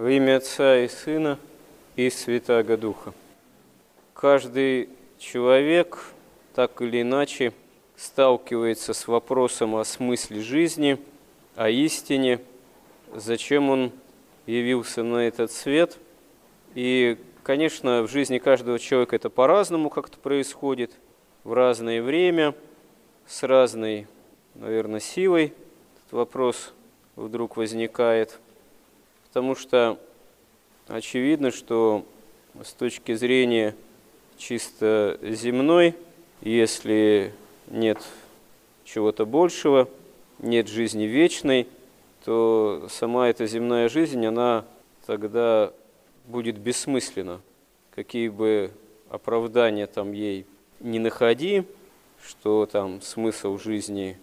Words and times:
Во 0.00 0.10
имя 0.10 0.38
Отца 0.38 0.78
и 0.78 0.88
Сына 0.88 1.38
и 1.94 2.08
Святаго 2.08 2.78
Духа. 2.78 3.12
Каждый 4.14 4.88
человек 5.18 6.06
так 6.54 6.80
или 6.80 7.02
иначе 7.02 7.52
сталкивается 7.96 8.94
с 8.94 9.06
вопросом 9.06 9.76
о 9.76 9.84
смысле 9.84 10.40
жизни, 10.40 10.98
о 11.54 11.68
истине, 11.68 12.40
зачем 13.14 13.68
он 13.68 13.92
явился 14.46 15.02
на 15.02 15.18
этот 15.18 15.52
свет. 15.52 15.98
И, 16.74 17.18
конечно, 17.42 18.00
в 18.00 18.10
жизни 18.10 18.38
каждого 18.38 18.78
человека 18.78 19.16
это 19.16 19.28
по-разному 19.28 19.90
как-то 19.90 20.18
происходит, 20.18 20.92
в 21.44 21.52
разное 21.52 22.00
время, 22.00 22.54
с 23.26 23.42
разной, 23.42 24.06
наверное, 24.54 25.00
силой 25.00 25.52
этот 25.98 26.12
вопрос 26.12 26.72
вдруг 27.16 27.58
возникает– 27.58 28.40
потому 29.30 29.54
что 29.54 29.96
очевидно, 30.88 31.52
что 31.52 32.04
с 32.64 32.72
точки 32.72 33.14
зрения 33.14 33.76
чисто 34.36 35.20
земной, 35.22 35.94
если 36.40 37.32
нет 37.68 38.02
чего-то 38.82 39.26
большего, 39.26 39.88
нет 40.40 40.66
жизни 40.66 41.04
вечной, 41.04 41.68
то 42.24 42.88
сама 42.90 43.28
эта 43.28 43.46
земная 43.46 43.88
жизнь, 43.88 44.26
она 44.26 44.64
тогда 45.06 45.72
будет 46.26 46.58
бессмысленна. 46.58 47.40
Какие 47.94 48.30
бы 48.30 48.72
оправдания 49.10 49.86
там 49.86 50.10
ей 50.10 50.44
не 50.80 50.98
находи, 50.98 51.62
что 52.20 52.66
там 52.66 53.00
смысл 53.00 53.58
жизни 53.58 54.18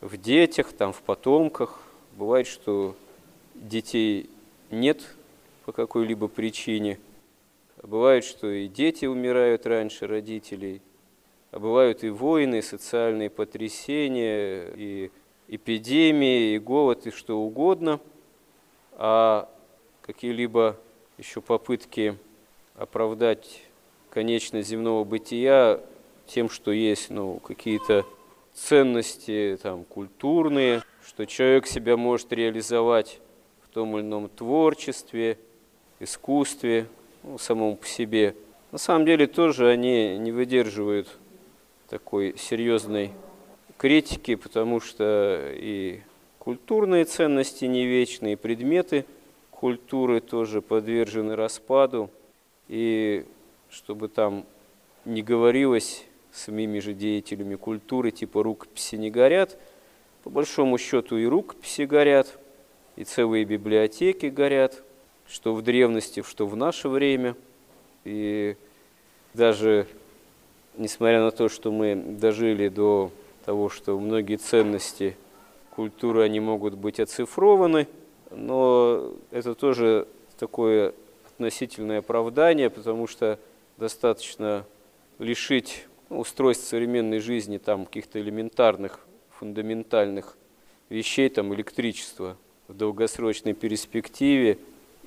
в 0.00 0.16
детях, 0.16 0.72
там 0.72 0.92
в 0.92 1.00
потомках. 1.02 1.80
Бывает, 2.16 2.46
что 2.46 2.94
детей 3.56 4.30
нет 4.70 5.02
по 5.64 5.72
какой-либо 5.72 6.28
причине. 6.28 6.98
Бывает, 7.82 8.24
что 8.24 8.50
и 8.50 8.68
дети 8.68 9.04
умирают 9.04 9.66
раньше 9.66 10.06
родителей, 10.06 10.80
а 11.50 11.58
бывают 11.58 12.02
и 12.02 12.10
войны, 12.10 12.58
и 12.58 12.62
социальные 12.62 13.30
потрясения, 13.30 14.72
и 14.74 15.10
эпидемии, 15.48 16.54
и 16.54 16.58
голод, 16.58 17.06
и 17.06 17.10
что 17.10 17.38
угодно. 17.38 18.00
А 18.92 19.48
какие-либо 20.02 20.76
еще 21.18 21.40
попытки 21.40 22.18
оправдать 22.74 23.62
конечность 24.10 24.68
земного 24.68 25.04
бытия 25.04 25.80
тем, 26.26 26.48
что 26.48 26.72
есть 26.72 27.10
ну, 27.10 27.38
какие-то 27.40 28.04
ценности 28.52 29.58
там, 29.62 29.84
культурные, 29.84 30.82
что 31.04 31.26
человек 31.26 31.66
себя 31.66 31.96
может 31.96 32.32
реализовать 32.32 33.20
том 33.74 33.96
или 33.96 34.04
ином 34.04 34.28
творчестве, 34.28 35.36
искусстве, 35.98 36.86
ну, 37.24 37.38
самому 37.38 37.76
по 37.76 37.86
себе. 37.86 38.36
На 38.70 38.78
самом 38.78 39.04
деле 39.04 39.26
тоже 39.26 39.68
они 39.68 40.16
не 40.16 40.30
выдерживают 40.30 41.08
такой 41.88 42.36
серьезной 42.38 43.10
критики, 43.76 44.36
потому 44.36 44.78
что 44.78 45.50
и 45.54 46.00
культурные 46.38 47.04
ценности 47.04 47.64
не 47.64 47.84
вечные, 47.84 48.36
предметы 48.36 49.04
культуры 49.50 50.20
тоже 50.20 50.62
подвержены 50.62 51.34
распаду. 51.34 52.10
И 52.68 53.26
чтобы 53.70 54.06
там 54.06 54.44
не 55.04 55.22
говорилось 55.22 56.04
самими 56.32 56.78
же 56.78 56.94
деятелями 56.94 57.56
культуры, 57.56 58.12
типа 58.12 58.44
рукописи 58.44 58.94
не 58.94 59.10
горят, 59.10 59.58
по 60.22 60.30
большому 60.30 60.78
счету 60.78 61.16
и 61.16 61.26
рукописи 61.26 61.82
горят– 61.82 62.38
и 62.96 63.04
целые 63.04 63.44
библиотеки 63.44 64.26
горят, 64.26 64.82
что 65.26 65.54
в 65.54 65.62
древности, 65.62 66.22
что 66.22 66.46
в 66.46 66.56
наше 66.56 66.88
время. 66.88 67.34
И 68.04 68.56
даже 69.32 69.86
несмотря 70.76 71.20
на 71.22 71.30
то, 71.30 71.48
что 71.48 71.72
мы 71.72 71.94
дожили 71.94 72.68
до 72.68 73.10
того, 73.44 73.68
что 73.68 73.98
многие 73.98 74.36
ценности 74.36 75.16
культуры, 75.70 76.22
они 76.22 76.40
могут 76.40 76.74
быть 76.74 77.00
оцифрованы, 77.00 77.88
но 78.30 79.12
это 79.30 79.54
тоже 79.54 80.06
такое 80.38 80.94
относительное 81.26 81.98
оправдание, 81.98 82.70
потому 82.70 83.06
что 83.06 83.38
достаточно 83.76 84.64
лишить 85.18 85.86
устройств 86.10 86.68
современной 86.68 87.18
жизни 87.18 87.58
там 87.58 87.86
каких-то 87.86 88.20
элементарных, 88.20 89.00
фундаментальных 89.38 90.36
вещей, 90.88 91.28
там 91.28 91.52
электричества, 91.54 92.36
в 92.74 92.76
долгосрочной 92.76 93.52
перспективе 93.52 94.58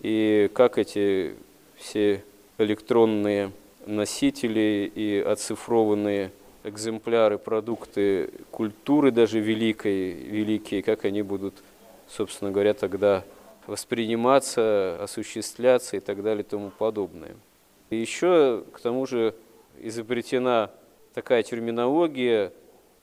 и 0.02 0.50
как 0.54 0.78
эти 0.78 1.36
все 1.76 2.24
электронные 2.58 3.52
носители 3.86 4.90
и 4.96 5.20
оцифрованные 5.20 6.32
экземпляры, 6.64 7.38
продукты 7.38 8.30
культуры 8.52 9.12
даже 9.12 9.42
великой, 9.42 10.14
великие, 10.14 10.82
как 10.82 11.04
они 11.04 11.22
будут, 11.22 11.56
собственно 12.08 12.52
говоря, 12.52 12.74
тогда 12.74 13.26
восприниматься, 13.66 14.98
осуществляться 15.04 15.98
и 15.98 16.00
так 16.00 16.24
далее 16.24 16.44
и 16.44 16.48
тому 16.48 16.70
подобное. 16.70 17.36
И 17.90 17.98
еще, 17.98 18.64
к 18.72 18.80
тому 18.80 19.06
же, 19.06 19.36
изобретена 19.82 20.72
такая 21.14 21.44
терминология 21.44 22.54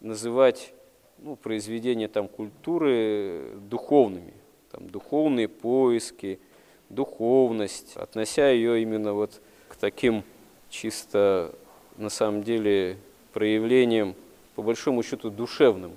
называть 0.00 0.72
ну, 1.18 1.36
произведения 1.36 2.08
там, 2.08 2.28
культуры 2.28 3.58
духовными 3.68 4.32
там, 4.74 4.88
духовные 4.88 5.46
поиски, 5.46 6.40
духовность, 6.88 7.96
относя 7.96 8.48
ее 8.48 8.82
именно 8.82 9.12
вот 9.12 9.40
к 9.68 9.76
таким 9.76 10.24
чисто, 10.68 11.54
на 11.96 12.08
самом 12.08 12.42
деле, 12.42 12.96
проявлениям, 13.32 14.16
по 14.56 14.62
большому 14.62 15.04
счету, 15.04 15.30
душевным 15.30 15.92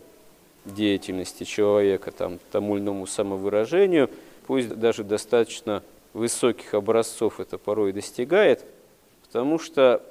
деятельности 0.66 1.44
человека, 1.44 2.12
там, 2.12 2.40
тому 2.52 2.76
или 2.76 2.84
иному 2.84 3.08
самовыражению, 3.08 4.12
пусть 4.46 4.70
даже 4.70 5.04
достаточно 5.04 5.82
высоких 6.14 6.76
образцов 6.76 7.40
это 7.40 7.58
порой 7.58 7.94
достигает, 7.94 8.64
потому 9.26 9.58
что 9.58 10.04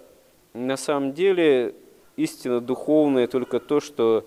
на 0.55 0.77
самом 0.77 1.13
деле 1.13 1.73
истина 2.17 2.61
духовная 2.61 3.29
только 3.29 3.61
то, 3.61 3.79
что 3.79 4.27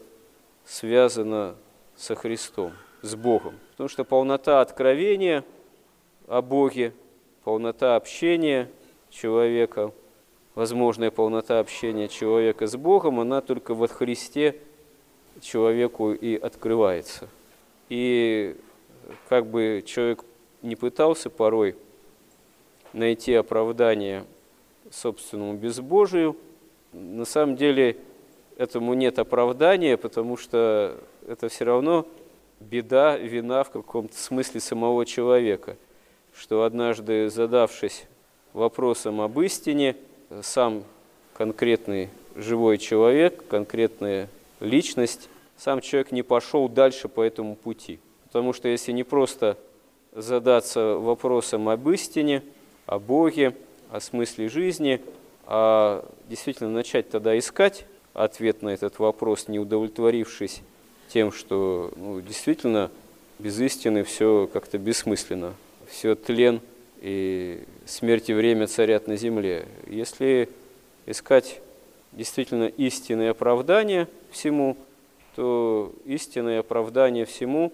связано 0.66 1.56
со 1.98 2.16
Христом, 2.16 2.72
с 3.02 3.16
Богом. 3.16 3.56
Потому 3.72 3.90
что 3.90 4.04
полнота 4.04 4.62
откровения 4.62 5.44
о 6.28 6.42
Боге, 6.42 6.94
полнота 7.44 7.96
общения 7.96 8.70
человека, 9.10 9.92
возможная 10.56 11.12
полнота 11.12 11.60
общения 11.60 12.08
человека 12.08 12.68
с 12.68 12.76
Богом, 12.76 13.20
она 13.20 13.42
только 13.42 13.74
во 13.74 13.88
Христе 13.88 14.56
человеку 15.42 16.12
и 16.12 16.36
открывается. 16.36 17.28
И 17.90 18.56
как 19.28 19.48
бы 19.48 19.84
человек 19.86 20.24
не 20.62 20.76
пытался 20.76 21.30
порой 21.30 21.76
найти 22.94 23.34
оправдание 23.34 24.26
собственному 24.92 25.54
безбожию, 25.54 26.36
на 26.92 27.26
самом 27.26 27.56
деле 27.56 27.98
этому 28.58 28.94
нет 28.94 29.20
оправдания, 29.20 29.96
потому 29.96 30.38
что 30.38 30.98
это 31.28 31.50
все 31.50 31.66
равно 31.66 32.06
беда, 32.60 33.18
вина 33.18 33.64
в 33.64 33.72
каком-то 33.72 34.18
смысле 34.18 34.60
самого 34.60 35.06
человека, 35.06 35.78
что 36.34 36.64
однажды 36.64 37.30
задавшись 37.30 38.06
вопросом 38.54 39.22
об 39.22 39.40
истине, 39.40 39.96
сам 40.42 40.84
конкретный 41.34 42.10
живой 42.36 42.78
человек, 42.78 43.44
конкретная 43.48 44.30
личность, 44.60 45.30
сам 45.58 45.82
человек 45.82 46.12
не 46.12 46.24
пошел 46.24 46.70
дальше 46.70 47.08
по 47.08 47.22
этому 47.22 47.56
пути. 47.56 48.00
Потому 48.26 48.54
что 48.54 48.68
если 48.68 48.92
не 48.92 49.04
просто 49.04 49.58
задаться 50.14 50.96
вопросом 50.96 51.70
об 51.70 51.90
истине, 51.90 52.44
о 52.86 53.00
Боге, 53.00 53.56
о 53.92 54.00
смысле 54.00 54.50
жизни, 54.50 55.02
а 55.46 56.06
действительно 56.28 56.70
начать 56.70 57.10
тогда 57.10 57.38
искать 57.38 57.86
ответ 58.14 58.62
на 58.62 58.70
этот 58.70 59.00
вопрос, 59.00 59.48
не 59.48 59.60
удовлетворившись 59.60 60.62
тем, 61.10 61.32
что 61.32 61.92
ну, 61.96 62.22
действительно 62.22 62.90
без 63.40 63.60
истины 63.60 64.04
все 64.04 64.50
как-то 64.52 64.78
бессмысленно, 64.78 65.54
все 65.90 66.16
тлен 66.16 66.62
и 67.02 67.64
смерть 67.86 68.30
и 68.30 68.34
время 68.34 68.68
царят 68.68 69.08
на 69.08 69.18
земле. 69.18 69.66
Если 69.88 70.50
искать 71.06 71.62
действительно 72.12 72.66
истинное 72.66 73.32
оправдание 73.32 74.08
всему, 74.32 74.78
то 75.36 75.94
истинное 76.06 76.60
оправдание 76.60 77.26
всему 77.26 77.72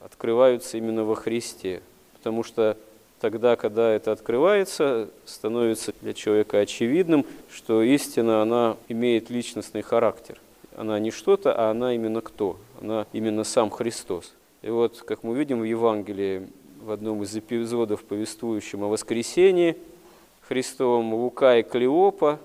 открываются 0.00 0.78
именно 0.78 1.04
во 1.04 1.14
Христе, 1.14 1.82
потому 2.14 2.42
что 2.42 2.76
тогда, 3.20 3.56
когда 3.56 3.92
это 3.92 4.12
открывается, 4.12 5.08
становится 5.24 5.92
для 6.00 6.14
человека 6.14 6.58
очевидным, 6.58 7.24
что 7.50 7.82
истина, 7.82 8.42
она 8.42 8.76
имеет 8.88 9.30
личностный 9.30 9.82
характер 9.82 10.40
она 10.76 10.98
не 10.98 11.10
что-то, 11.10 11.52
а 11.52 11.70
она 11.70 11.94
именно 11.94 12.20
кто? 12.20 12.56
Она 12.80 13.06
именно 13.12 13.44
сам 13.44 13.70
Христос. 13.70 14.34
И 14.62 14.70
вот, 14.70 15.02
как 15.06 15.22
мы 15.22 15.36
видим 15.36 15.60
в 15.60 15.64
Евангелии, 15.64 16.48
в 16.80 16.90
одном 16.90 17.22
из 17.22 17.36
эпизодов, 17.36 18.04
повествующем 18.04 18.82
о 18.84 18.88
воскресении 18.88 19.76
Христовом, 20.42 21.14
Лука 21.14 21.58
и 21.58 21.62
Клеопа, 21.62 22.38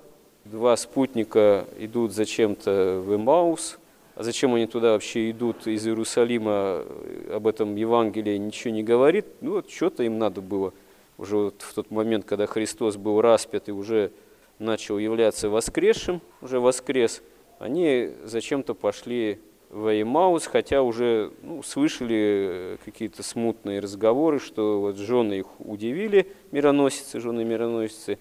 два 0.46 0.78
спутника 0.78 1.66
идут 1.78 2.14
зачем-то 2.14 3.02
в 3.06 3.16
Эмаус. 3.16 3.80
А 4.16 4.24
зачем 4.24 4.54
они 4.54 4.68
туда 4.68 4.92
вообще 4.92 5.32
идут 5.32 5.66
из 5.66 5.88
Иерусалима, 5.88 6.84
об 7.32 7.48
этом 7.48 7.76
Евангелие 7.76 8.38
ничего 8.38 8.74
не 8.74 8.84
говорит. 8.84 9.26
Ну 9.40 9.54
вот 9.54 9.70
что-то 9.70 10.04
им 10.04 10.20
надо 10.20 10.42
было 10.42 10.74
уже 11.18 11.36
вот 11.36 11.62
в 11.62 11.74
тот 11.74 11.92
момент, 11.92 12.26
когда 12.26 12.48
Христос 12.48 12.96
был 12.98 13.22
распят 13.22 13.70
и 13.70 13.72
уже 13.72 14.12
начал 14.58 14.98
являться 14.98 15.50
воскресшим, 15.50 16.22
уже 16.42 16.60
воскрес, 16.60 17.22
они 17.60 18.12
зачем-то 18.24 18.74
пошли 18.74 19.40
в 19.70 19.88
Эймаус, 19.88 20.48
хотя 20.48 20.82
уже 20.82 21.32
ну, 21.44 21.62
слышали 21.62 22.80
какие-то 22.84 23.22
смутные 23.22 23.80
разговоры, 23.80 24.40
что 24.40 24.82
вот 24.82 24.98
жены 24.98 25.40
их 25.40 25.46
удивили, 25.60 26.32
мироносицы, 26.52 27.20
жены 27.20 27.44
мироносицы, 27.44 28.18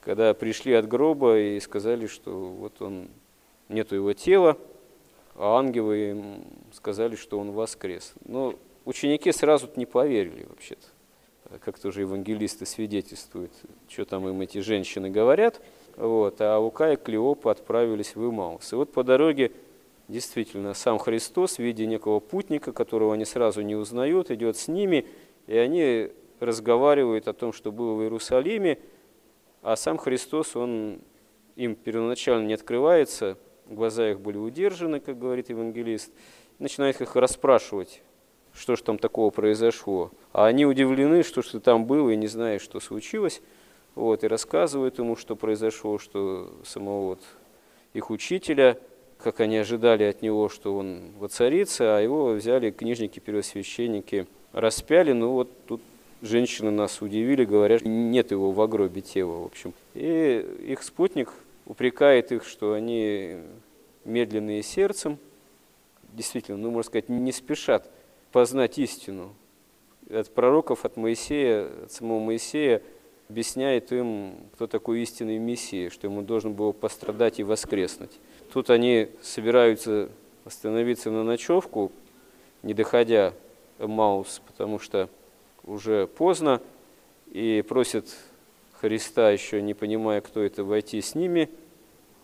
когда 0.00 0.32
пришли 0.34 0.74
от 0.74 0.86
гроба 0.86 1.38
и 1.38 1.58
сказали, 1.58 2.06
что 2.06 2.30
вот 2.30 2.80
он, 2.80 3.08
нету 3.68 3.96
его 3.96 4.12
тела, 4.12 4.56
а 5.34 5.58
ангелы 5.58 6.10
им 6.10 6.44
сказали, 6.72 7.16
что 7.16 7.38
он 7.40 7.50
воскрес. 7.50 8.12
Но 8.24 8.54
ученики 8.84 9.32
сразу 9.32 9.68
не 9.74 9.86
поверили 9.86 10.46
вообще-то 10.48 10.86
как 11.60 11.78
тоже 11.78 12.02
евангелисты 12.02 12.66
свидетельствуют, 12.66 13.52
что 13.88 14.04
там 14.04 14.28
им 14.28 14.40
эти 14.40 14.58
женщины 14.58 15.10
говорят. 15.10 15.60
Вот, 15.96 16.40
а 16.40 16.58
Лука 16.58 16.92
и 16.92 16.96
Клеопа 16.96 17.50
отправились 17.50 18.16
в 18.16 18.28
Имаус. 18.28 18.72
И 18.72 18.76
вот 18.76 18.92
по 18.92 19.04
дороге 19.04 19.52
действительно 20.08 20.74
сам 20.74 20.98
Христос 20.98 21.56
в 21.56 21.58
виде 21.58 21.86
некого 21.86 22.20
путника, 22.20 22.72
которого 22.72 23.14
они 23.14 23.24
сразу 23.24 23.62
не 23.62 23.76
узнают, 23.76 24.30
идет 24.30 24.56
с 24.56 24.68
ними, 24.68 25.06
и 25.46 25.56
они 25.56 26.10
разговаривают 26.40 27.28
о 27.28 27.32
том, 27.32 27.52
что 27.52 27.72
было 27.72 27.94
в 27.94 28.02
Иерусалиме, 28.02 28.78
а 29.62 29.76
сам 29.76 29.98
Христос, 29.98 30.56
он 30.56 31.00
им 31.56 31.74
первоначально 31.74 32.46
не 32.46 32.54
открывается, 32.54 33.38
глаза 33.66 34.10
их 34.10 34.20
были 34.20 34.38
удержаны, 34.38 34.98
как 35.00 35.18
говорит 35.18 35.50
евангелист, 35.50 36.10
начинает 36.58 37.00
их 37.00 37.14
расспрашивать 37.16 38.02
что 38.54 38.76
же 38.76 38.82
там 38.82 38.98
такого 38.98 39.30
произошло. 39.30 40.10
А 40.32 40.46
они 40.46 40.66
удивлены, 40.66 41.22
что 41.22 41.42
что 41.42 41.60
там 41.60 41.86
было, 41.86 42.10
и 42.10 42.16
не 42.16 42.26
знают, 42.26 42.62
что 42.62 42.80
случилось. 42.80 43.40
Вот, 43.94 44.24
и 44.24 44.26
рассказывают 44.26 44.98
ему, 44.98 45.16
что 45.16 45.36
произошло, 45.36 45.98
что 45.98 46.50
самого 46.64 47.08
вот 47.08 47.20
их 47.92 48.10
учителя, 48.10 48.78
как 49.18 49.40
они 49.40 49.58
ожидали 49.58 50.04
от 50.04 50.22
него, 50.22 50.48
что 50.48 50.76
он 50.76 51.12
воцарится, 51.18 51.96
а 51.96 52.00
его 52.00 52.32
взяли 52.32 52.70
книжники-первосвященники, 52.70 54.26
распяли. 54.52 55.12
Ну 55.12 55.32
вот 55.32 55.50
тут 55.66 55.82
женщины 56.22 56.70
нас 56.70 57.02
удивили, 57.02 57.44
говорят, 57.44 57.82
нет 57.84 58.30
его 58.30 58.50
в 58.52 58.68
гробе 58.68 59.02
тела, 59.02 59.42
в 59.42 59.44
общем. 59.44 59.74
И 59.94 60.46
их 60.66 60.82
спутник 60.82 61.32
упрекает 61.66 62.32
их, 62.32 62.44
что 62.44 62.72
они 62.72 63.36
медленные 64.04 64.62
сердцем, 64.62 65.18
действительно, 66.12 66.58
ну, 66.58 66.70
можно 66.70 66.88
сказать, 66.88 67.08
не 67.08 67.32
спешат 67.32 67.90
познать 68.32 68.78
истину. 68.78 69.34
От 70.10 70.32
пророков, 70.32 70.84
от 70.84 70.96
Моисея, 70.96 71.68
от 71.84 71.92
самого 71.92 72.18
Моисея 72.18 72.82
объясняет 73.28 73.92
им, 73.92 74.36
кто 74.54 74.66
такой 74.66 75.02
истинный 75.02 75.38
Мессия, 75.38 75.90
что 75.90 76.06
ему 76.06 76.22
должен 76.22 76.52
был 76.54 76.72
пострадать 76.72 77.38
и 77.40 77.44
воскреснуть. 77.44 78.12
Тут 78.52 78.70
они 78.70 79.08
собираются 79.22 80.10
остановиться 80.44 81.10
на 81.10 81.24
ночевку, 81.24 81.92
не 82.62 82.74
доходя 82.74 83.32
Маус, 83.78 84.42
потому 84.46 84.78
что 84.78 85.08
уже 85.64 86.06
поздно, 86.06 86.60
и 87.30 87.64
просят 87.66 88.06
Христа, 88.80 89.30
еще 89.30 89.62
не 89.62 89.74
понимая, 89.74 90.20
кто 90.20 90.42
это, 90.42 90.64
войти 90.64 91.00
с 91.00 91.14
ними, 91.14 91.48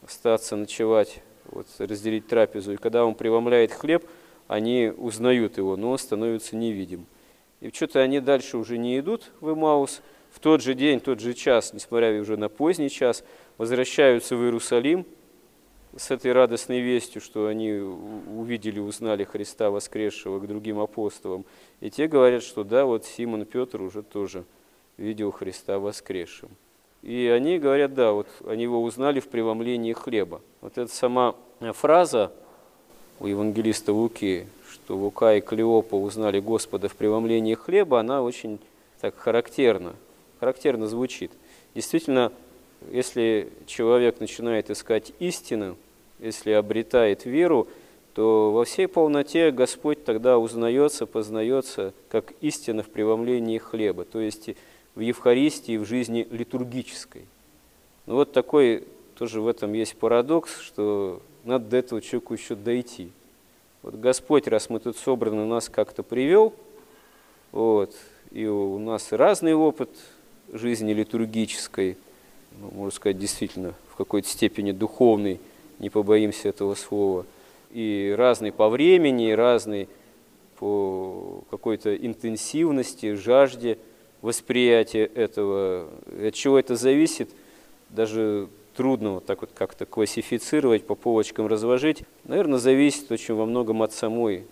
остаться 0.02 0.56
ночевать, 0.56 1.22
вот, 1.46 1.66
разделить 1.78 2.26
трапезу. 2.26 2.74
И 2.74 2.76
когда 2.76 3.04
он 3.04 3.14
преломляет 3.14 3.72
хлеб– 3.72 4.04
они 4.48 4.90
узнают 4.96 5.58
его, 5.58 5.76
но 5.76 5.92
он 5.92 5.98
становится 5.98 6.56
невидим. 6.56 7.06
И 7.60 7.70
что-то 7.70 8.00
они 8.00 8.18
дальше 8.18 8.56
уже 8.56 8.78
не 8.78 8.98
идут 8.98 9.30
в 9.40 9.52
Имаус. 9.52 10.00
В 10.38 10.40
тот 10.40 10.62
же 10.62 10.74
день, 10.74 11.00
тот 11.00 11.18
же 11.18 11.34
час, 11.34 11.72
несмотря 11.72 12.16
уже 12.20 12.36
на 12.36 12.48
поздний 12.48 12.90
час, 12.90 13.24
возвращаются 13.56 14.36
в 14.36 14.44
Иерусалим 14.44 15.04
с 15.96 16.12
этой 16.12 16.30
радостной 16.30 16.78
вестью, 16.78 17.20
что 17.20 17.48
они 17.48 17.72
увидели, 17.72 18.78
узнали 18.78 19.24
Христа 19.24 19.72
воскресшего 19.72 20.38
к 20.38 20.46
другим 20.46 20.78
апостолам. 20.78 21.44
И 21.80 21.90
те 21.90 22.06
говорят, 22.06 22.44
что 22.44 22.62
да, 22.62 22.84
вот 22.84 23.04
Симон 23.04 23.46
Петр 23.46 23.82
уже 23.82 24.04
тоже 24.04 24.44
видел 24.96 25.32
Христа 25.32 25.80
воскресшим. 25.80 26.50
И 27.02 27.26
они 27.26 27.58
говорят, 27.58 27.94
да, 27.94 28.12
вот 28.12 28.28
они 28.46 28.62
его 28.62 28.80
узнали 28.80 29.18
в 29.18 29.26
преломлении 29.26 29.92
хлеба. 29.92 30.40
Вот 30.60 30.78
эта 30.78 30.94
сама 30.94 31.34
фраза 31.74 32.30
у 33.18 33.26
евангелиста 33.26 33.92
Луки, 33.92 34.46
что 34.70 34.96
Лука 34.96 35.34
и 35.34 35.40
Клеопа 35.40 35.96
узнали 35.96 36.38
Господа 36.38 36.88
в 36.88 36.94
преломлении 36.94 37.54
хлеба, 37.54 37.98
она 37.98 38.22
очень 38.22 38.60
так 39.00 39.16
характерна, 39.16 39.96
характерно 40.38 40.88
звучит. 40.88 41.30
Действительно, 41.74 42.32
если 42.90 43.50
человек 43.66 44.20
начинает 44.20 44.70
искать 44.70 45.12
истину, 45.18 45.76
если 46.18 46.52
обретает 46.52 47.24
веру, 47.24 47.68
то 48.14 48.50
во 48.50 48.64
всей 48.64 48.88
полноте 48.88 49.50
Господь 49.50 50.04
тогда 50.04 50.38
узнается, 50.38 51.06
познается 51.06 51.92
как 52.08 52.32
истина 52.40 52.82
в 52.82 52.88
преломлении 52.88 53.58
хлеба, 53.58 54.04
то 54.04 54.20
есть 54.20 54.50
в 54.94 55.00
Евхаристии, 55.00 55.76
в 55.76 55.84
жизни 55.84 56.26
литургической. 56.30 57.26
Ну 58.06 58.16
вот 58.16 58.32
такой 58.32 58.84
тоже 59.16 59.40
в 59.40 59.46
этом 59.46 59.72
есть 59.72 59.96
парадокс, 59.96 60.58
что 60.60 61.22
надо 61.44 61.66
до 61.66 61.76
этого 61.76 62.00
человеку 62.00 62.34
еще 62.34 62.54
дойти. 62.56 63.10
Вот 63.82 63.94
Господь, 63.94 64.48
раз 64.48 64.70
мы 64.70 64.80
тут 64.80 64.96
собраны, 64.96 65.44
нас 65.44 65.68
как-то 65.68 66.02
привел, 66.02 66.52
вот, 67.52 67.94
и 68.32 68.46
у 68.46 68.78
нас 68.78 69.12
разный 69.12 69.54
опыт 69.54 69.90
жизни 70.52 70.92
литургической, 70.92 71.96
ну, 72.60 72.70
можно 72.72 72.90
сказать, 72.92 73.18
действительно, 73.18 73.74
в 73.92 73.96
какой-то 73.96 74.28
степени 74.28 74.72
духовный, 74.72 75.40
не 75.78 75.90
побоимся 75.90 76.48
этого 76.48 76.74
слова, 76.74 77.24
и 77.70 78.14
разный 78.16 78.52
по 78.52 78.68
времени, 78.68 79.30
и 79.30 79.34
разный 79.34 79.88
по 80.58 81.42
какой-то 81.50 81.94
интенсивности, 81.94 83.14
жажде 83.14 83.78
восприятия 84.22 85.04
этого. 85.04 85.88
От 86.06 86.34
чего 86.34 86.58
это 86.58 86.76
зависит, 86.76 87.30
даже 87.90 88.48
трудно 88.74 89.14
вот 89.14 89.26
так 89.26 89.40
вот 89.40 89.50
как-то 89.54 89.86
классифицировать, 89.86 90.86
по 90.86 90.94
полочкам 90.94 91.46
разложить. 91.46 92.02
Наверное, 92.24 92.58
зависит 92.58 93.10
очень 93.10 93.34
во 93.34 93.46
многом 93.46 93.82
от 93.82 93.92
самой 93.92 94.46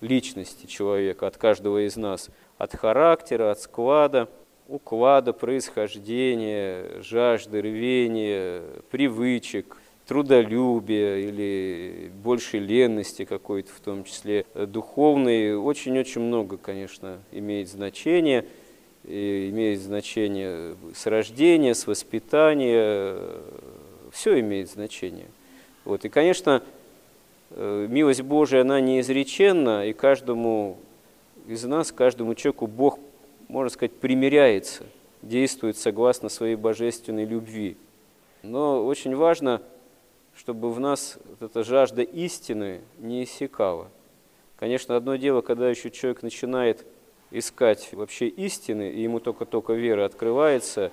личности 0.00 0.66
человека, 0.66 1.26
от 1.26 1.36
каждого 1.36 1.86
из 1.86 1.96
нас, 1.96 2.28
от 2.58 2.74
характера, 2.74 3.50
от 3.50 3.60
склада, 3.60 4.28
уклада, 4.68 5.32
происхождения, 5.32 7.02
жажды, 7.02 7.60
рвения, 7.60 8.62
привычек, 8.90 9.76
трудолюбия 10.06 11.18
или 11.18 12.10
большей 12.22 12.60
ленности 12.60 13.24
какой-то 13.24 13.72
в 13.72 13.80
том 13.80 14.04
числе, 14.04 14.46
духовной. 14.54 15.56
Очень-очень 15.56 16.20
много, 16.20 16.56
конечно, 16.56 17.18
имеет 17.32 17.68
значение– 17.68 18.46
имеет 19.04 19.80
значение 19.80 20.76
с 20.94 21.06
рождения, 21.06 21.74
с 21.74 21.86
воспитания, 21.86 23.16
все 24.10 24.38
имеет 24.40 24.70
значение. 24.70 25.26
Вот. 25.84 26.04
И, 26.04 26.08
конечно, 26.08 26.62
э, 27.50 27.86
милость 27.88 28.22
Божия, 28.22 28.60
она 28.60 28.80
неизреченна, 28.80 29.86
и 29.86 29.92
каждому 29.92 30.76
из 31.48 31.64
нас, 31.64 31.90
каждому 31.90 32.34
человеку 32.34 32.66
Бог, 32.66 32.98
можно 33.52 33.68
сказать, 33.68 33.92
примиряется, 33.92 34.84
действует 35.20 35.76
согласно 35.76 36.30
своей 36.30 36.56
божественной 36.56 37.26
любви. 37.26 37.76
Но 38.42 38.84
очень 38.84 39.14
важно, 39.14 39.60
чтобы 40.34 40.72
в 40.72 40.80
нас 40.80 41.18
эта 41.38 41.62
жажда 41.62 42.00
истины 42.00 42.80
не 42.98 43.24
иссякала. 43.24 43.90
Конечно, 44.56 44.96
одно 44.96 45.16
дело, 45.16 45.42
когда 45.42 45.68
еще 45.68 45.90
человек 45.90 46.22
начинает 46.22 46.86
искать 47.30 47.90
вообще 47.92 48.28
истины, 48.28 48.90
и 48.90 49.02
ему 49.02 49.20
только-только 49.20 49.74
вера 49.74 50.06
открывается, 50.06 50.90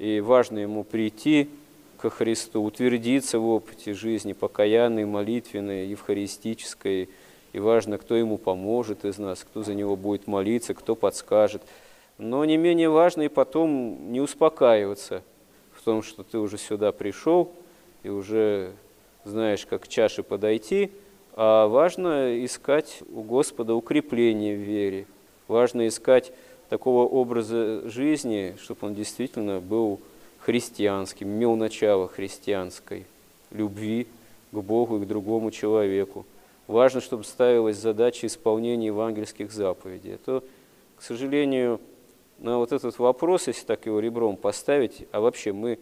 и 0.00 0.20
важно 0.20 0.58
ему 0.58 0.82
прийти 0.82 1.50
ко 1.98 2.10
Христу, 2.10 2.64
утвердиться 2.64 3.38
в 3.38 3.46
опыте 3.46 3.94
жизни 3.94 4.32
покаянной, 4.32 5.04
молитвенной, 5.04 5.86
евхаристической, 5.86 7.08
и 7.52 7.58
важно, 7.60 7.96
кто 7.96 8.16
ему 8.16 8.38
поможет 8.38 9.04
из 9.04 9.18
нас, 9.18 9.44
кто 9.44 9.62
за 9.62 9.74
него 9.74 9.94
будет 9.94 10.26
молиться, 10.26 10.74
кто 10.74 10.96
подскажет. 10.96 11.62
Но 12.18 12.44
не 12.44 12.56
менее 12.56 12.88
важно 12.88 13.22
и 13.22 13.28
потом 13.28 14.12
не 14.12 14.20
успокаиваться 14.20 15.22
в 15.72 15.82
том, 15.82 16.02
что 16.02 16.22
ты 16.22 16.38
уже 16.38 16.58
сюда 16.58 16.92
пришел 16.92 17.52
и 18.02 18.08
уже 18.08 18.72
знаешь, 19.24 19.66
как 19.66 19.82
к 19.82 19.88
чаше 19.88 20.22
подойти, 20.22 20.90
а 21.34 21.66
важно 21.68 22.44
искать 22.44 23.02
у 23.12 23.22
Господа 23.22 23.74
укрепление 23.74 24.56
в 24.56 24.60
вере, 24.60 25.06
Важно 25.48 25.86
искать 25.86 26.32
такого 26.70 27.06
образа 27.06 27.86
жизни, 27.88 28.56
чтобы 28.58 28.86
он 28.86 28.94
действительно 28.94 29.60
был 29.60 30.00
христианским, 30.38 31.28
имел 31.28 31.56
начало 31.56 32.08
христианской 32.08 33.04
любви 33.50 34.06
к 34.50 34.56
Богу 34.56 34.96
и 34.96 35.04
к 35.04 35.06
другому 35.08 35.50
человеку. 35.50 36.24
Важно, 36.68 37.00
чтобы 37.00 37.24
ставилась 37.24 37.76
задача 37.76 38.26
исполнения 38.26 38.86
евангельских 38.86 39.52
заповедей. 39.52 40.14
А 40.14 40.18
то, 40.18 40.44
к 40.96 41.02
сожалению, 41.02 41.80
на 42.42 42.58
вот 42.58 42.72
этот 42.72 42.98
вопрос, 42.98 43.46
если 43.46 43.64
так 43.64 43.86
его 43.86 44.00
ребром 44.00 44.36
поставить, 44.36 45.06
а 45.12 45.20
вообще 45.20 45.52
мы 45.52 45.78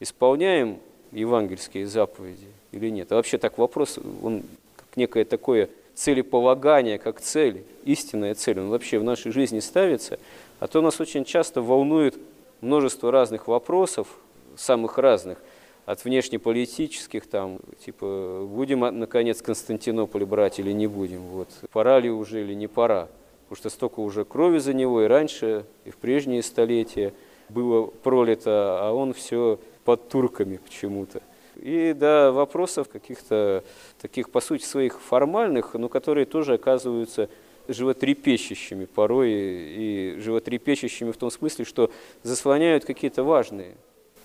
исполняем 0.00 0.78
евангельские 1.12 1.86
заповеди 1.86 2.46
или 2.72 2.88
нет? 2.88 3.10
А 3.12 3.16
вообще 3.16 3.36
так 3.36 3.58
вопрос, 3.58 3.98
он 4.22 4.42
как 4.76 4.96
некое 4.96 5.24
такое 5.24 5.68
целеполагание, 5.94 6.98
как 6.98 7.20
цель, 7.20 7.64
истинная 7.84 8.34
цель, 8.34 8.60
он 8.60 8.68
вообще 8.68 8.98
в 8.98 9.04
нашей 9.04 9.32
жизни 9.32 9.60
ставится, 9.60 10.18
а 10.60 10.68
то 10.68 10.80
нас 10.80 11.00
очень 11.00 11.24
часто 11.24 11.60
волнует 11.62 12.16
множество 12.60 13.10
разных 13.10 13.48
вопросов, 13.48 14.08
самых 14.56 14.98
разных, 14.98 15.38
от 15.86 16.04
внешнеполитических, 16.04 17.26
там, 17.26 17.58
типа, 17.84 18.46
будем, 18.48 18.80
наконец, 18.80 19.42
Константинополь 19.42 20.24
брать 20.24 20.58
или 20.58 20.72
не 20.72 20.86
будем, 20.86 21.20
вот, 21.22 21.48
пора 21.72 22.00
ли 22.00 22.10
уже 22.10 22.40
или 22.42 22.54
не 22.54 22.68
пора, 22.68 23.08
потому 23.44 23.56
что 23.56 23.70
столько 23.70 24.00
уже 24.00 24.24
крови 24.24 24.58
за 24.58 24.74
него 24.74 25.02
и 25.02 25.06
раньше, 25.06 25.64
и 25.84 25.90
в 25.90 25.96
прежние 25.96 26.42
столетия 26.42 27.12
было 27.48 27.86
пролито, 27.86 28.78
а 28.80 28.92
он 28.92 29.12
все 29.12 29.58
под 29.84 30.08
турками 30.08 30.56
почему-то. 30.56 31.22
И 31.56 31.92
до 31.92 32.32
вопросов 32.32 32.88
каких-то 32.88 33.62
таких, 34.00 34.30
по 34.30 34.40
сути, 34.40 34.64
своих 34.64 35.00
формальных, 35.00 35.74
но 35.74 35.88
которые 35.88 36.26
тоже 36.26 36.54
оказываются 36.54 37.28
животрепещущими 37.68 38.84
порой 38.84 39.30
и 39.30 40.16
животрепещущими 40.18 41.12
в 41.12 41.16
том 41.16 41.30
смысле, 41.30 41.64
что 41.64 41.90
заслоняют 42.22 42.84
какие-то 42.84 43.22
важные 43.22 43.76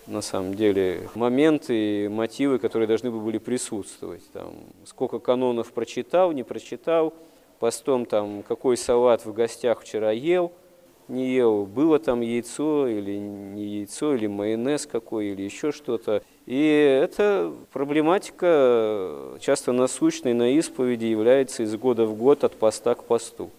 на 0.07 0.21
самом 0.21 0.55
деле 0.55 1.07
моменты 1.13 2.05
и 2.05 2.07
мотивы, 2.07 2.57
которые 2.57 2.87
должны 2.87 3.11
бы 3.11 3.19
были 3.19 3.37
присутствовать. 3.37 4.23
Там, 4.33 4.53
сколько 4.85 5.19
канонов 5.19 5.71
прочитал, 5.71 6.31
не 6.31 6.43
прочитал, 6.43 7.13
постом 7.59 8.05
там, 8.05 8.43
какой 8.47 8.77
салат 8.77 9.25
в 9.25 9.33
гостях 9.33 9.81
вчера 9.81 10.11
ел– 10.11 10.51
не 11.09 11.33
ел, 11.33 11.65
было 11.65 11.99
там 11.99 12.21
яйцо 12.21 12.87
или 12.87 13.17
не 13.17 13.79
яйцо, 13.79 14.15
или 14.15 14.27
майонез 14.27 14.85
какой, 14.85 15.27
или 15.27 15.41
еще 15.41 15.71
что-то. 15.71 16.21
И 16.45 17.01
эта 17.03 17.51
проблематика 17.73 19.37
часто 19.39 19.71
насущной 19.71 20.33
на 20.33 20.51
исповеди 20.57 21.05
является 21.05 21.63
из 21.63 21.75
года 21.75 22.05
в 22.05 22.15
год 22.15 22.43
от 22.43 22.53
поста 22.53 22.95
к 22.95 23.03
посту. 23.03 23.49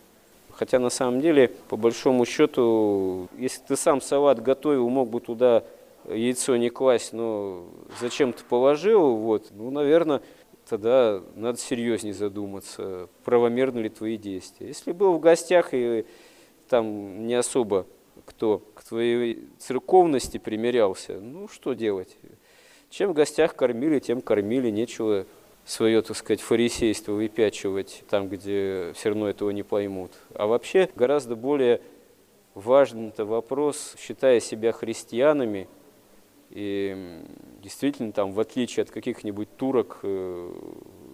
Хотя 0.52 0.78
на 0.78 0.90
самом 0.90 1.21
деле, 1.21 1.50
по 1.69 1.76
большому 1.76 2.25
счету, 2.25 3.28
если 3.37 3.61
ты 3.66 3.76
сам 3.76 4.00
салат 4.00 4.42
готовил, 4.42 4.88
мог 4.88 5.09
бы 5.09 5.21
туда 5.21 5.64
яйцо 6.09 6.57
не 6.57 6.71
класть, 6.71 7.12
но 7.12 7.64
зачем 8.00 8.33
ты 8.33 8.45
положил, 8.45 9.16
вот, 9.16 9.47
ну, 9.50 9.71
наверное, 9.71 10.21
тогда 10.70 11.20
надо 11.34 11.58
серьезнее 11.58 12.14
задуматься, 12.14 13.08
правомерны 13.24 13.80
ли 13.80 13.88
твои 13.88 14.16
действия. 14.16 14.68
Если 14.68 14.92
был 14.92 15.14
в 15.14 15.20
гостях 15.20 15.70
и 15.72 16.06
там 16.68 17.26
не 17.26 17.34
особо 17.34 17.86
кто 18.24 18.62
к 18.74 18.84
твоей 18.84 19.48
церковности 19.58 20.38
примерялся, 20.38 21.18
ну 21.18 21.48
что 21.48 21.72
делать? 21.72 22.16
Чем 22.88 23.10
в 23.10 23.14
гостях 23.14 23.56
кормили, 23.56 23.98
тем 23.98 24.20
кормили, 24.20 24.70
нечего 24.70 25.26
свое, 25.64 26.02
так 26.02 26.16
сказать, 26.16 26.40
фарисейство 26.40 27.12
выпячивать 27.12 28.04
там, 28.08 28.28
где 28.28 28.92
все 28.94 29.08
равно 29.08 29.28
этого 29.28 29.50
не 29.50 29.64
поймут. 29.64 30.12
А 30.34 30.46
вообще 30.46 30.88
гораздо 30.94 31.34
более 31.34 31.80
важный 32.54 33.08
это 33.08 33.24
вопрос, 33.24 33.96
считая 33.98 34.38
себя 34.38 34.70
христианами, 34.70 35.66
и 36.50 37.24
действительно 37.62 38.12
там, 38.12 38.32
в 38.32 38.40
отличие 38.40 38.82
от 38.82 38.90
каких-нибудь 38.90 39.48
турок, 39.56 39.98
э, 40.02 40.52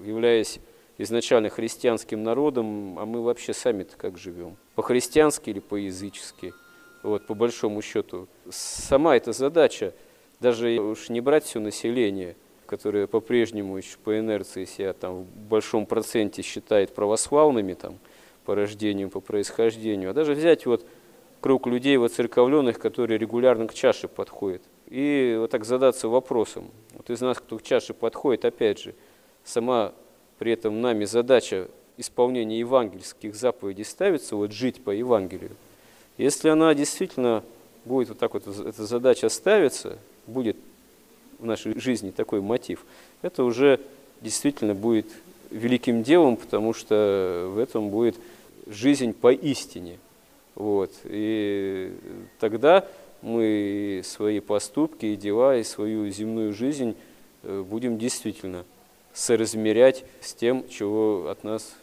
являясь 0.05 0.61
изначально 0.99 1.49
христианским 1.49 2.23
народом, 2.23 2.99
а 2.99 3.05
мы 3.05 3.23
вообще 3.23 3.53
сами-то 3.53 3.97
как 3.97 4.19
живем? 4.19 4.57
По-христиански 4.75 5.51
или 5.51 5.61
по-язычески? 5.61 6.55
Вот, 7.03 7.27
по 7.27 7.35
большому 7.35 7.83
счету. 7.83 8.29
Сама 8.51 9.17
эта 9.17 9.33
задача, 9.33 9.95
даже 10.41 10.79
уж 10.81 11.09
не 11.09 11.21
брать 11.21 11.45
все 11.45 11.61
население, 11.61 12.37
которое 12.67 13.07
по-прежнему 13.07 13.77
еще 13.77 13.97
по 14.03 14.19
инерции 14.19 14.65
себя 14.65 14.93
там 14.93 15.25
в 15.25 15.49
большом 15.49 15.87
проценте 15.87 16.43
считает 16.43 16.95
православными 16.95 17.75
там, 17.75 17.99
по 18.45 18.55
рождению, 18.55 19.11
по 19.11 19.21
происхождению, 19.21 20.11
а 20.11 20.15
даже 20.15 20.35
взять 20.35 20.67
вот 20.67 20.85
круг 21.41 21.67
людей 21.67 21.97
воцерковленных, 21.97 22.79
которые 22.79 23.19
регулярно 23.19 23.69
к 23.69 23.75
чаше 23.75 24.09
подходят. 24.09 24.63
И 24.89 25.37
вот 25.39 25.51
так 25.51 25.65
задаться 25.65 26.09
вопросом, 26.09 26.71
вот 26.95 27.11
из 27.11 27.21
нас, 27.21 27.39
кто 27.39 27.59
к 27.59 27.63
чаше 27.63 27.93
подходит, 27.93 28.45
опять 28.45 28.81
же, 28.81 28.95
сама 29.45 29.93
при 30.39 30.53
этом 30.53 30.81
нами 30.81 31.05
задача 31.05 31.69
исполнения 31.97 32.61
евангельских 32.61 33.35
заповедей 33.35 33.85
ставится, 33.85 34.37
вот 34.37 34.53
жить 34.53 34.83
по 34.83 34.91
Евангелию, 34.91 35.51
если 36.19 36.49
она 36.49 36.75
действительно 36.75 37.43
будет 37.85 38.11
вот 38.11 38.19
так 38.19 38.35
вот, 38.35 38.47
эта 38.47 38.87
задача 38.87 39.29
ставиться, 39.29 39.99
будет 40.27 40.57
в 41.39 41.45
нашей 41.45 41.79
жизни 41.79 42.11
такой 42.11 42.41
мотив, 42.41 42.85
это 43.23 43.45
уже 43.45 43.81
действительно 44.21 44.75
будет 44.75 45.07
великим 45.51 46.03
делом, 46.03 46.37
потому 46.37 46.73
что 46.73 47.51
в 47.55 47.59
этом 47.59 47.91
будет 47.91 48.17
жизнь 48.67 49.13
поистине. 49.13 49.99
Вот. 50.55 50.91
И 51.05 51.93
тогда 52.41 52.87
мы 53.23 54.03
свои 54.05 54.41
поступки 54.41 55.07
и 55.07 55.17
дела, 55.17 55.57
и 55.57 55.65
свою 55.65 56.09
земную 56.11 56.53
жизнь 56.53 56.97
э, 57.43 57.65
будем 57.67 57.99
действительно 57.99 58.65
соразмерять 59.13 60.05
с 60.21 60.35
тем, 60.35 60.69
чего 60.69 61.29
от 61.29 61.43
нас 61.45 61.75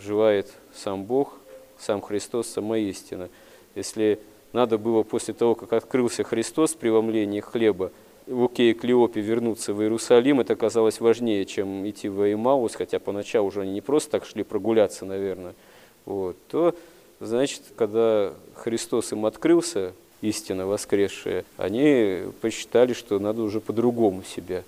желает 0.00 0.52
сам 0.74 1.04
Бог, 1.04 1.38
сам 1.78 2.00
Христос, 2.00 2.48
сама 2.48 2.78
истина. 2.78 3.28
Если 3.74 4.18
надо 4.52 4.78
было 4.78 5.02
после 5.02 5.34
того, 5.34 5.54
как 5.54 5.72
открылся 5.72 6.24
Христос 6.24 6.74
при 6.74 6.88
ломлении 6.88 7.40
хлеба, 7.40 7.92
Луке 8.26 8.70
и 8.70 8.74
Клеопе 8.74 9.20
вернуться 9.20 9.72
в 9.72 9.80
Иерусалим, 9.80 10.40
это 10.40 10.52
оказалось 10.52 11.00
важнее, 11.00 11.46
чем 11.46 11.88
идти 11.88 12.08
в 12.08 12.30
Эмаус, 12.30 12.74
хотя 12.74 12.98
поначалу 12.98 13.48
уже 13.48 13.62
они 13.62 13.72
не 13.72 13.80
просто 13.80 14.10
так 14.10 14.26
шли 14.26 14.42
прогуляться, 14.42 15.06
наверное, 15.06 15.54
вот, 16.04 16.36
то, 16.48 16.74
значит, 17.20 17.62
когда 17.76 18.34
Христос 18.54 19.12
им 19.12 19.24
открылся, 19.24 19.94
истина 20.20 20.66
воскресшая, 20.66 21.44
они 21.56 22.22
посчитали, 22.40 22.92
что 22.92 23.18
надо 23.18 23.42
уже 23.42 23.60
по-другому 23.60 24.22
себя 24.22 24.64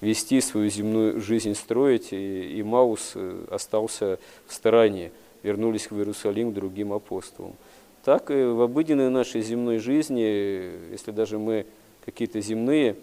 вести 0.00 0.40
свою 0.40 0.70
земную 0.70 1.20
жизнь, 1.20 1.54
строить, 1.54 2.08
и, 2.12 2.62
Маус 2.64 3.12
э, 3.14 3.44
остался 3.50 4.18
в 4.46 4.52
стороне, 4.52 5.10
вернулись 5.42 5.90
в 5.90 5.96
Иерусалим 5.96 6.52
другим 6.52 6.92
апостолам. 6.92 7.54
Так 8.04 8.30
и 8.30 8.44
в 8.44 8.60
обыденной 8.60 9.08
нашей 9.08 9.40
земной 9.40 9.78
жизни, 9.78 10.90
если 10.90 11.10
даже 11.10 11.38
мы 11.38 11.64
какие-то 12.04 12.40
земные 12.40 12.96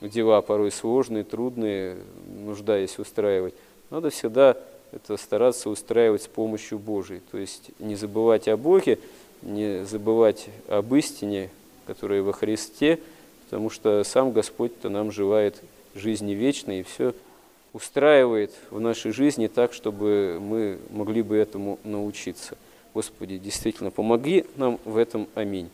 дела 0.00 0.40
порой 0.40 0.70
сложные, 0.70 1.22
трудные, 1.22 1.98
нуждаясь 2.26 2.98
устраивать, 2.98 3.54
надо 3.90 4.08
всегда 4.08 4.56
это 4.90 5.18
стараться 5.18 5.68
устраивать 5.68 6.22
с 6.22 6.28
помощью 6.28 6.78
Божией. 6.78 7.20
То 7.30 7.36
есть 7.36 7.72
не 7.78 7.94
забывать 7.94 8.48
о 8.48 8.56
Боге, 8.56 8.98
не 9.42 9.84
забывать 9.84 10.48
об 10.68 10.94
истине, 10.94 11.50
которая 11.86 12.22
во 12.22 12.32
Христе, 12.32 12.98
потому 13.44 13.70
что 13.70 14.04
сам 14.04 14.32
Господь-то 14.32 14.88
нам 14.88 15.10
желает 15.10 15.62
жизни 15.94 16.32
вечной, 16.32 16.80
и 16.80 16.82
все 16.82 17.14
устраивает 17.72 18.52
в 18.70 18.80
нашей 18.80 19.12
жизни 19.12 19.46
так, 19.46 19.72
чтобы 19.72 20.38
мы 20.40 20.78
могли 20.90 21.22
бы 21.22 21.36
этому 21.36 21.78
научиться. 21.84 22.56
Господи, 22.94 23.38
действительно, 23.38 23.90
помоги 23.90 24.44
нам 24.56 24.78
в 24.84 24.96
этом. 24.96 25.28
Аминь. 25.34 25.70